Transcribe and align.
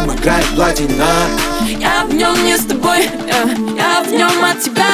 нем 0.00 0.14
играет 0.14 0.46
платина. 0.54 1.06
Я 1.66 2.04
в 2.04 2.14
нем 2.14 2.44
не 2.44 2.56
с 2.56 2.64
тобой, 2.64 3.08
я, 3.26 3.42
я 3.76 4.02
в 4.02 4.10
нем 4.10 4.44
от 4.44 4.60
тебя. 4.60 4.84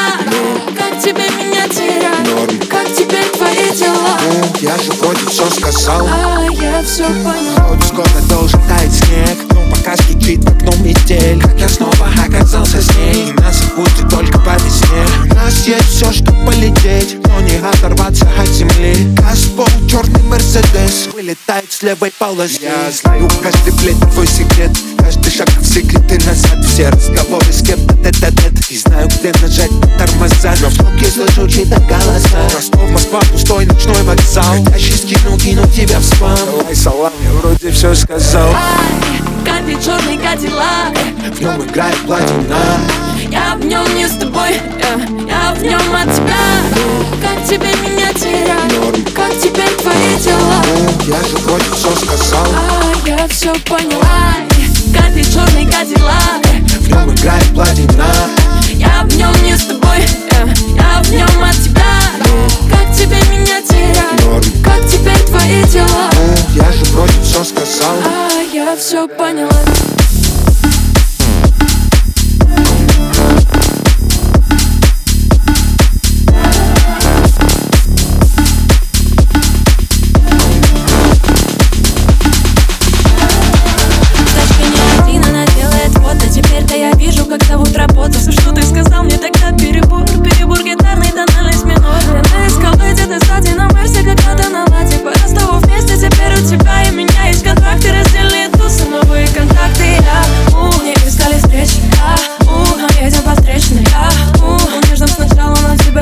Как 0.76 1.00
тебе 1.00 1.28
меня 1.30 1.68
терять? 1.68 2.26
Норм. 2.28 2.58
Как 2.68 2.86
теперь 2.92 3.28
твои 3.36 3.70
дела? 3.76 4.18
Ну, 4.22 4.46
Я 4.60 4.76
же 4.76 4.92
вроде 4.92 5.24
все 5.28 5.48
сказал. 5.50 6.06
А 6.06 6.46
я 6.50 6.82
все 6.82 7.04
поняла 7.06 7.66
Вроде 7.68 7.84
скоро 7.84 8.22
должен 8.28 8.60
таять 8.68 8.92
снег 8.92 9.38
Но 9.50 9.60
пока 9.70 9.96
стучит 9.96 10.40
в 10.44 10.48
окно 10.48 10.72
метель. 10.82 11.40
Как 11.40 11.58
я 11.58 11.68
снова 11.68 12.08
оказался 12.26 12.80
с 12.80 12.94
ней? 12.96 13.30
И 13.30 13.32
нас 13.32 13.62
будет 13.76 14.08
только 14.10 14.38
по 14.40 14.54
весне. 14.56 15.06
У 15.30 15.34
нас 15.34 15.66
есть 15.66 15.88
все, 15.88 16.12
чтобы 16.12 16.46
полететь 16.46 16.85
Вылетает 21.16 21.72
с 21.72 21.82
левой 21.82 22.12
полосы 22.18 22.60
Я 22.60 22.90
знаю 22.90 23.26
каждый 23.42 23.72
плед 23.78 23.96
твой 24.12 24.26
секрет. 24.26 24.70
Каждый 24.98 25.30
шаг 25.30 25.48
в 25.48 25.64
секреты 25.64 26.22
назад. 26.26 26.62
Все 26.62 26.90
разговоры 26.90 27.50
с 27.50 27.62
кем-то 27.62 27.94
тет-а-тет. 28.04 28.70
И 28.70 28.76
знаю, 28.76 29.08
где 29.08 29.32
нажать 29.40 29.70
на 29.70 29.86
тормоза. 29.98 30.54
Но 30.60 30.68
в 30.68 30.76
трубке 30.76 31.06
слышу 31.06 31.48
чьи-то 31.48 31.80
голоса. 31.80 32.54
Ростов, 32.54 32.90
Москва, 32.90 33.20
пустой 33.32 33.64
ночной 33.64 34.02
вокзал. 34.02 34.62
Хотящий 34.66 34.92
скину, 34.92 35.38
кину 35.38 35.66
тебя 35.70 36.00
в 36.00 36.04
спам. 36.04 36.36
Давай 36.58 36.76
салам, 36.76 37.12
я 37.22 37.32
вроде 37.32 37.70
все 37.70 37.94
сказал. 37.94 38.50
Ай, 38.50 39.22
Капи 39.42 39.82
черный 39.82 40.18
кадиллак. 40.18 40.98
В 41.34 41.40
нем 41.40 41.64
играет 41.64 41.96
платина. 42.06 42.58
Я 43.30 43.56
в 43.56 43.64
нем 43.64 43.86
не 43.96 44.06
с 44.06 44.18
тобой, 44.18 44.60
я, 44.78 44.96
я 45.26 45.54
в 45.54 45.62
нем 45.62 45.96
от 45.96 46.14
тебя 46.14 46.65
я 53.26 53.28
все 53.28 53.52
поняла. 53.64 54.36
Капи 54.94 55.24
черный 55.24 55.66
кадиллак. 55.66 56.46
В 56.80 56.88
нем 56.88 57.12
играет 57.12 57.44
платина. 57.54 58.06
Я 58.72 59.02
в 59.04 59.16
нем 59.16 59.32
не 59.42 59.56
с 59.56 59.64
тобой, 59.64 59.98
я, 60.30 60.44
я 60.76 61.02
в 61.02 61.10
нем 61.10 61.42
от 61.42 61.56
тебя. 61.56 61.82
Как 62.70 62.94
тебе 62.94 63.18
меня 63.30 63.60
терять? 63.62 64.62
Как 64.62 64.86
теперь 64.86 65.18
твои 65.26 65.64
дела? 65.64 66.10
Ну, 66.14 66.62
я 66.62 66.70
же 66.70 66.84
вроде 66.92 67.20
все 67.22 67.42
сказал. 67.42 67.96
А 68.04 68.42
я 68.52 68.76
все 68.76 69.08
поняла 69.08 69.95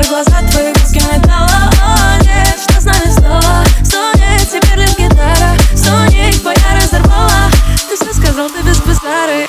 глаза 0.07 0.41
твои 0.51 0.73
куски 0.73 0.99
металла 0.99 1.71
О, 1.83 2.23
нет, 2.23 2.57
что 2.61 2.81
с 2.81 2.85
нами 2.85 3.11
стало 3.11 3.63
Стонет, 3.83 4.41
теперь 4.49 4.79
лишь 4.79 4.97
гитара. 4.97 5.55
Стонет, 5.75 6.41
твоя 6.41 6.81
разорвала. 6.81 7.49
Ты 7.89 7.95
все 7.95 8.13
сказал, 8.13 8.49
ты 8.49 8.61
без 8.61 8.79
базары 8.79 9.47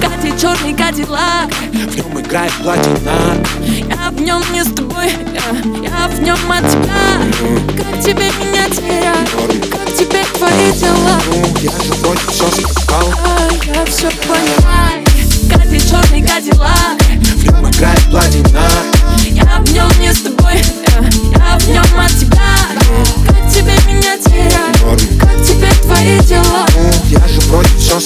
Капи 0.00 0.32
черный 0.38 0.74
кадиллак 0.74 1.52
В 1.72 1.96
нем 1.96 2.20
играет 2.20 2.52
платина. 2.62 3.36
Я 3.60 4.10
в 4.10 4.20
нем 4.20 4.42
не 4.52 4.64
с 4.64 4.72
тобой, 4.72 5.06
я, 5.06 5.88
я 5.88 6.08
в 6.08 6.20
нем 6.20 6.38
от 6.50 6.68
тебя. 6.70 7.76
Как 7.76 8.00
тебе 8.02 8.30
меня 8.40 8.68
терять? 8.70 9.70
Как 9.70 9.94
теперь 9.94 10.26
твои 10.36 10.72
дела? 10.72 11.20
Ну, 11.26 11.46
я 11.60 11.70
же 11.70 11.92
вроде 12.00 12.20
все 12.30 12.50
сказал 12.50 12.79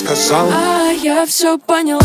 сказал. 0.04 0.48
А 0.53 0.91
я 0.91 1.25
все 1.26 1.59
поняла 1.59 2.00